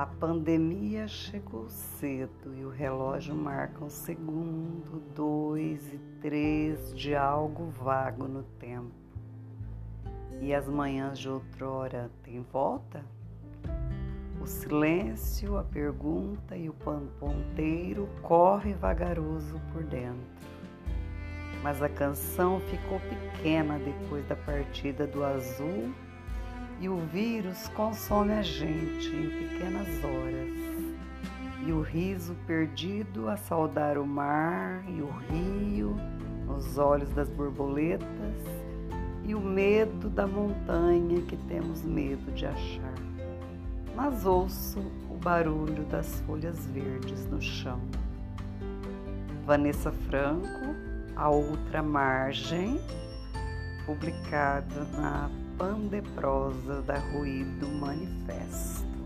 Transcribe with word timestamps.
A 0.00 0.06
pandemia 0.06 1.06
chegou 1.06 1.68
cedo 1.68 2.54
e 2.54 2.64
o 2.64 2.70
relógio 2.70 3.34
marca 3.34 3.84
um 3.84 3.90
segundo, 3.90 4.98
dois 5.14 5.92
e 5.92 5.98
três 6.22 6.94
de 6.94 7.14
algo 7.14 7.66
vago 7.66 8.26
no 8.26 8.42
tempo. 8.42 8.94
E 10.40 10.54
as 10.54 10.66
manhãs 10.66 11.18
de 11.18 11.28
outrora 11.28 12.10
têm 12.22 12.40
volta? 12.40 13.04
O 14.40 14.46
silêncio, 14.46 15.58
a 15.58 15.64
pergunta 15.64 16.56
e 16.56 16.70
o 16.70 16.74
ponteiro 17.20 18.08
corre 18.22 18.72
vagaroso 18.72 19.60
por 19.70 19.84
dentro. 19.84 20.48
Mas 21.62 21.82
a 21.82 21.90
canção 21.90 22.58
ficou 22.58 22.98
pequena 23.00 23.78
depois 23.78 24.26
da 24.26 24.34
partida 24.34 25.06
do 25.06 25.22
azul 25.22 25.92
e 26.80 26.88
o 26.88 26.96
vírus 26.96 27.68
consome 27.68 28.32
a 28.32 28.42
gente 28.42 29.08
em 29.08 29.48
pequenas 29.48 29.86
horas. 30.02 30.50
E 31.66 31.72
o 31.72 31.82
riso 31.82 32.34
perdido 32.46 33.28
a 33.28 33.36
saudar 33.36 33.98
o 33.98 34.06
mar 34.06 34.82
e 34.88 35.02
o 35.02 35.10
rio 35.28 35.94
nos 36.46 36.78
olhos 36.78 37.10
das 37.10 37.28
borboletas 37.28 38.34
e 39.24 39.34
o 39.34 39.40
medo 39.40 40.08
da 40.08 40.26
montanha 40.26 41.20
que 41.20 41.36
temos 41.36 41.82
medo 41.82 42.32
de 42.32 42.46
achar. 42.46 42.94
Mas 43.94 44.24
ouço 44.24 44.80
o 45.10 45.18
barulho 45.18 45.84
das 45.84 46.20
folhas 46.22 46.66
verdes 46.68 47.26
no 47.26 47.42
chão. 47.42 47.78
Vanessa 49.44 49.92
Franco, 50.08 50.74
A 51.14 51.28
Outra 51.28 51.82
Margem, 51.82 52.80
publicado 53.84 54.86
na 54.96 55.28
Pandeprosa 55.60 56.80
da 56.86 56.96
Ruído 57.12 57.68
Manifesto. 57.68 58.99